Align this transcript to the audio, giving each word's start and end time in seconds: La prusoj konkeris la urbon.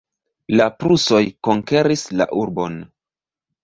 La 0.59 0.67
prusoj 0.85 1.21
konkeris 1.51 2.09
la 2.19 2.31
urbon. 2.43 2.85